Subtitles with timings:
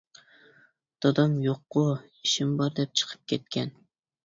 [1.05, 3.75] -دادام يوققۇ؟ -ئىشىم بار دەپ چىقىپ كەتكەن.